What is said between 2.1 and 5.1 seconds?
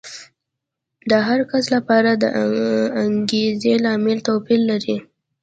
د انګېزې لامل توپیر لري.